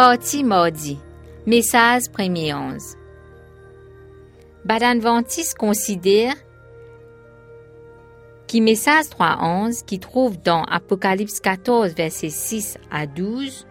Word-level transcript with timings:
Partie 0.00 0.44
mardi. 0.44 0.96
Message 1.44 2.08
premier 2.12 2.54
11. 2.54 2.94
Badanventis 4.64 5.54
considère 5.58 6.34
qui 8.46 8.60
message 8.60 9.06
3.11 9.06 9.84
qui 9.84 9.98
trouve 9.98 10.40
dans 10.40 10.62
Apocalypse 10.62 11.40
14 11.40 11.96
verset 11.96 12.28
6 12.28 12.78
à 12.92 13.08
12 13.08 13.66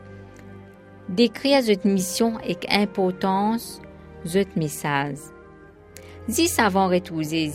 décrit 1.08 1.64
cette 1.64 1.86
mission 1.86 2.36
avec 2.40 2.68
importance 2.70 3.80
ce 4.26 4.44
message. 4.58 5.20
Si 6.28 6.50
savons 6.50 6.90
retrouver 6.90 7.50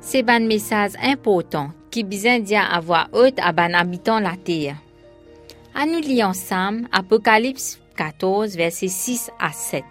c'est 0.00 0.28
un 0.28 0.40
message 0.40 0.92
important 1.02 1.70
qui 1.90 2.04
besoin 2.04 2.40
dire 2.40 2.68
à 2.70 2.78
voix 2.78 3.08
haute 3.14 3.38
à 3.38 3.52
ban 3.52 3.72
habitant 3.72 4.20
la 4.20 4.36
terre. 4.36 4.76
À 5.74 5.86
nous 5.86 6.00
lire 6.00 6.28
ensemble 6.28 6.86
Apocalypse 6.92 7.81
14 7.96 8.56
verset 8.56 8.88
6 8.88 9.30
à 9.38 9.52
7. 9.52 9.84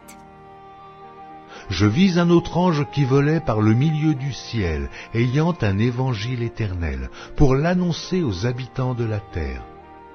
Je 1.70 1.86
vis 1.86 2.20
un 2.20 2.30
autre 2.30 2.58
ange 2.58 2.86
qui 2.91 3.05
volait 3.05 3.40
par 3.40 3.62
le 3.62 3.74
milieu 3.74 4.14
du 4.14 4.34
ciel, 4.34 4.90
ayant 5.14 5.55
un 5.62 5.77
évangile 5.77 6.44
éternel, 6.44 7.10
pour 7.36 7.55
l'annoncer 7.55 8.24
aux 8.24 8.46
habitants 8.46 8.94
de 8.94 9.05
la 9.05 9.20
terre, 9.20 9.64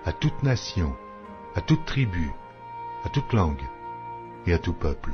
à 0.04 0.12
toute 0.12 0.42
nation, 0.42 0.94
à 1.54 1.60
toute 1.60 1.84
tribu, 1.84 2.30
à 3.04 3.08
toute 3.08 3.32
langue 3.32 3.64
et 4.46 4.52
à 4.52 4.58
tout 4.58 4.74
peuple. 4.74 5.12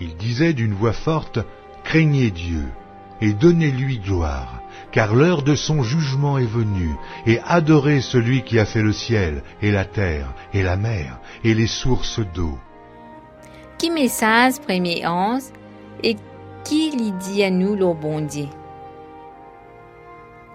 Il 0.00 0.16
disait 0.16 0.52
d'une 0.52 0.74
voix 0.74 0.92
forte, 0.92 1.38
Craignez 1.84 2.30
Dieu 2.32 2.64
et 3.20 3.32
donnez-lui 3.32 4.00
gloire, 4.00 4.60
car 4.96 5.14
l'heure 5.14 5.42
de 5.42 5.54
son 5.54 5.82
jugement 5.82 6.38
est 6.38 6.46
venue, 6.46 6.96
et 7.26 7.38
adorez 7.46 8.00
celui 8.00 8.44
qui 8.44 8.58
a 8.58 8.64
fait 8.64 8.80
le 8.80 8.94
ciel, 8.94 9.42
et 9.60 9.70
la 9.70 9.84
terre, 9.84 10.32
et 10.54 10.62
la 10.62 10.78
mer, 10.78 11.20
et 11.44 11.52
les 11.52 11.66
sources 11.66 12.20
d'eau. 12.32 12.58
Qui 13.76 13.90
message 13.90 14.54
premier 14.58 15.06
11 15.06 15.52
et 16.02 16.16
qui 16.64 16.92
lui 16.92 17.12
dit 17.12 17.44
à 17.44 17.50
nous 17.50 17.76
le 17.76 17.92
bon? 17.92 18.26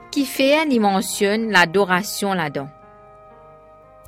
Qui 0.09 0.25
fait, 0.25 0.67
il 0.67 0.81
mentionne 0.81 1.51
l'adoration 1.51 2.33
là-dedans. 2.33 2.69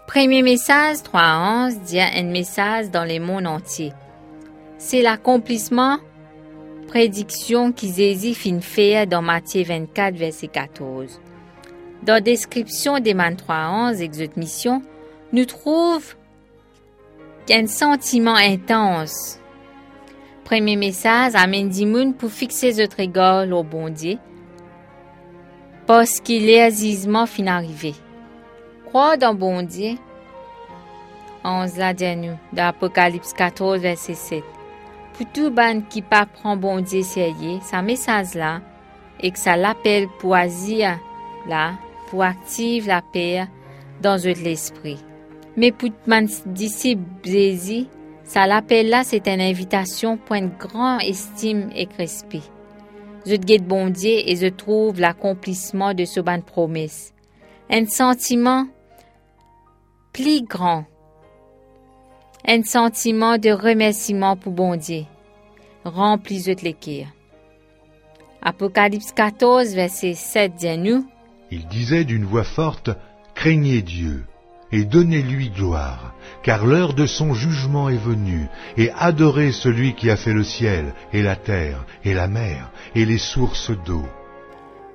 Premier 0.07 0.41
message 0.41 0.97
3.11 1.13 1.83
dit 1.83 2.01
un 2.01 2.23
message 2.23 2.89
dans 2.89 3.05
le 3.05 3.19
monde 3.19 3.45
entier. 3.45 3.93
C'est 4.79 5.03
l'accomplissement 5.03 5.99
prédiction 6.87 7.71
qui 7.71 7.93
Jésus 7.93 8.33
fin 8.33 8.59
faire 8.59 9.07
dans 9.07 9.21
Matthieu 9.21 9.63
24 9.63 10.15
verset 10.15 10.47
14. 10.47 11.19
Dans 12.03 12.13
la 12.13 12.21
description 12.21 12.99
des 12.99 13.13
man 13.13 13.35
3.11 13.35 14.01
exode 14.01 14.37
mission, 14.37 14.81
nous 15.31 15.45
trouvons 15.45 15.99
un 17.49 17.67
sentiment 17.67 18.35
intense. 18.35 19.39
Premier 20.43 20.75
message 20.75 21.33
amène 21.35 21.69
Dimoun 21.69 22.13
pour 22.13 22.31
fixer 22.31 22.73
notre 22.73 22.99
égard 22.99 23.49
au 23.49 23.63
bon 23.63 23.89
Dieu, 23.89 24.17
parce 25.87 26.19
qu'il 26.19 26.49
est 26.49 26.61
azisement 26.61 27.25
fin 27.25 27.47
arrivé 27.47 27.93
croire 28.93 29.17
dans 29.17 29.33
bon 29.33 29.63
Dieu. 29.63 29.95
11 31.43 31.77
la 31.77 32.15
nous, 32.15 32.37
dans 32.53 32.67
Apocalypse 32.67 33.33
14, 33.33 33.81
verset 33.81 34.13
7. 34.13 34.43
Pour 35.13 35.27
tout 35.31 35.51
ban 35.51 35.81
qui 35.81 36.01
pas 36.01 36.25
prend 36.25 36.57
bon 36.57 36.81
Dieu 36.81 37.03
sérieux, 37.03 37.59
sa 37.61 37.81
message 37.81 38.33
là, 38.33 38.61
et 39.19 39.31
que 39.31 39.39
ça 39.39 39.55
l'appelle 39.55 40.07
pour 40.19 40.35
agir 40.35 40.99
là, 41.47 41.73
pour 42.09 42.23
activer 42.23 42.87
la 42.87 43.01
paix 43.01 43.47
dans 44.01 44.17
l'esprit. 44.23 44.97
Mais 45.55 45.71
pour 45.71 45.89
man 46.07 46.27
disciple 46.47 47.03
ça 48.23 48.47
l'appelle 48.47 48.89
là, 48.89 49.03
c'est 49.03 49.27
une 49.27 49.41
invitation 49.41 50.17
pour 50.17 50.35
une 50.35 50.49
grande 50.49 51.01
estime 51.03 51.69
et 51.75 51.87
respect. 51.97 52.41
Je 53.25 53.35
guette 53.35 53.67
bon 53.67 53.93
et 53.95 54.35
je 54.35 54.47
trouve 54.47 54.99
l'accomplissement 54.99 55.93
de 55.93 56.05
ce 56.05 56.19
ban 56.19 56.41
promesse. 56.41 57.13
Un 57.69 57.85
sentiment 57.85 58.65
plus 60.11 60.43
grand. 60.43 60.85
Un 62.45 62.63
sentiment 62.63 63.37
de 63.37 63.51
remerciement 63.51 64.35
pour 64.35 64.51
bon 64.51 64.75
Dieu. 64.75 65.05
Remplis 65.85 66.43
de 66.43 66.61
l'équerre. 66.61 67.07
Apocalypse 68.41 69.13
14, 69.13 69.73
verset 69.73 70.13
7 70.13 70.55
dit 70.55 70.77
nous. 70.77 71.05
Il 71.51 71.65
disait 71.67 72.03
d'une 72.03 72.25
voix 72.25 72.43
forte, 72.43 72.89
Craignez 73.33 73.81
Dieu 73.81 74.25
et 74.73 74.83
donnez-lui 74.83 75.51
gloire, 75.51 76.13
car 76.41 76.65
l'heure 76.65 76.95
de 76.95 77.05
son 77.05 77.35
jugement 77.35 77.89
est 77.89 78.03
venue, 78.03 78.47
et 78.75 78.89
adorez 78.97 79.51
celui 79.51 79.93
qui 79.93 80.09
a 80.09 80.17
fait 80.17 80.33
le 80.33 80.43
ciel, 80.43 80.93
et 81.13 81.21
la 81.21 81.35
terre, 81.35 81.85
et 82.03 82.15
la 82.15 82.27
mer, 82.27 82.71
et 82.95 83.05
les 83.05 83.19
sources 83.19 83.71
d'eau. 83.85 84.03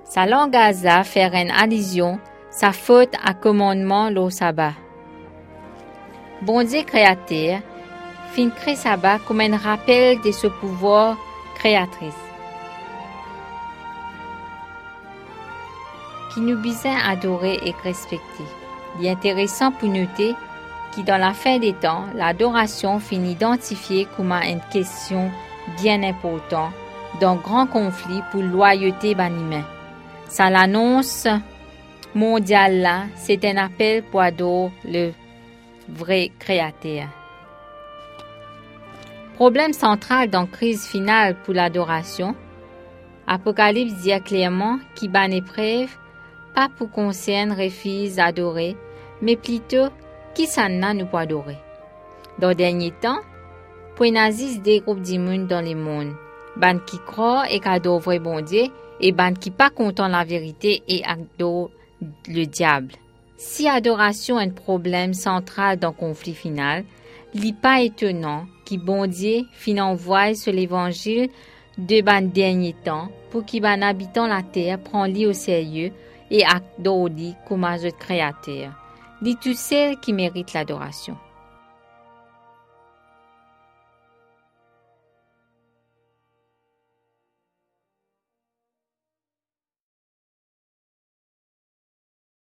Sa 0.04 0.26
langue 0.26 0.56
à 0.56 1.04
faire 1.04 1.32
une 1.34 1.52
allusion, 1.52 2.18
sa 2.50 2.72
faute 2.72 3.14
à 3.24 3.34
commandement 3.34 4.10
le 4.10 4.28
sabbat. 4.30 4.72
Bon 6.40 6.62
Dieu 6.62 6.82
créateur, 6.84 7.58
fin 8.30 8.48
crée 8.50 8.76
comme 9.26 9.40
un 9.40 9.56
rappel 9.56 10.20
de 10.20 10.30
ce 10.30 10.46
pouvoir 10.46 11.16
créatrice. 11.56 12.14
Qui 16.32 16.40
nous 16.40 16.56
besoin 16.62 16.96
adorer 17.08 17.58
et 17.64 17.74
respecter. 17.82 18.44
Il 19.00 19.06
est 19.06 19.10
intéressant 19.10 19.72
pour 19.72 19.88
noter 19.88 20.36
que 20.94 21.00
dans 21.00 21.18
la 21.18 21.34
fin 21.34 21.58
des 21.58 21.72
temps, 21.72 22.04
l'adoration 22.14 23.00
finit 23.00 23.32
identifiée 23.32 24.06
comme 24.16 24.30
une 24.30 24.60
question 24.70 25.32
bien 25.82 26.04
importante 26.04 26.72
dans 27.20 27.34
grand 27.34 27.66
conflit 27.66 28.22
pour 28.30 28.42
loyauté 28.42 29.16
baniment. 29.16 29.64
Ça 30.28 30.50
l'annonce 30.50 31.26
mondiale 32.14 32.78
là, 32.78 33.02
c'est 33.16 33.44
un 33.44 33.56
appel 33.56 34.04
pour 34.04 34.20
adorer 34.20 34.70
le 34.84 35.12
vrai 35.88 36.30
créateur. 36.38 37.06
Problème 39.34 39.72
central 39.72 40.28
dans 40.30 40.46
crise 40.46 40.84
finale 40.84 41.36
pour 41.44 41.54
l'adoration. 41.54 42.34
Apocalypse 43.26 43.94
dit 44.02 44.20
clairement 44.22 44.78
qu'il 44.94 45.10
ban 45.10 45.30
épreuve 45.30 45.90
pas 46.54 46.68
pour 46.76 46.90
concerne 46.90 47.52
refuse 47.52 48.18
adorer, 48.18 48.76
mais 49.22 49.36
plutôt 49.36 49.90
qui 50.34 50.46
s'en 50.46 50.82
a 50.82 50.92
nous 50.92 51.06
pour 51.06 51.20
adorer. 51.20 51.58
Dans 52.40 52.48
le 52.48 52.54
dernier 52.54 52.90
temps, 52.90 53.20
pour 53.94 54.10
nazis 54.10 54.60
des 54.60 54.80
groupes 54.80 55.00
d'immunes 55.00 55.46
dans 55.46 55.64
le 55.64 55.74
monde, 55.74 56.14
ban 56.56 56.78
qui 56.78 56.98
croient 57.06 57.50
et 57.50 57.60
qui 57.60 57.88
vrai 58.00 58.18
bon 58.18 58.40
Dieu, 58.40 58.64
et 59.00 59.12
ban 59.12 59.34
qui 59.34 59.50
pas 59.50 59.70
content 59.70 60.08
la 60.08 60.24
vérité 60.24 60.82
et 60.88 61.04
adore 61.04 61.70
le 62.26 62.44
diable. 62.44 62.94
Si 63.40 63.68
adoration 63.68 64.40
est 64.40 64.46
un 64.46 64.50
problème 64.50 65.14
central 65.14 65.78
dans 65.78 65.90
le 65.90 65.94
conflit 65.94 66.34
final, 66.34 66.84
il 67.34 67.44
n'est 67.44 67.52
pas 67.52 67.82
étonnant 67.82 68.46
qu'il 68.64 68.80
bon 68.80 69.06
Dieu 69.06 69.42
fin 69.52 70.34
sur 70.34 70.52
l'évangile 70.52 71.30
de 71.78 72.00
ban 72.00 72.22
dernier 72.22 72.74
temps 72.84 73.08
pour 73.30 73.44
qu'il 73.44 73.62
ban 73.62 73.80
habitant 73.80 74.26
la 74.26 74.42
terre 74.42 74.80
prend 74.80 75.06
lui 75.06 75.24
au 75.24 75.32
sérieux 75.32 75.92
et 76.32 76.44
acte 76.44 76.82
comme 77.46 77.62
un 77.62 77.78
créateur. 77.90 78.72
Dit 79.22 79.36
tout 79.36 79.54
celle 79.54 80.00
qui 80.00 80.12
mérite 80.12 80.52
l'adoration. 80.52 81.16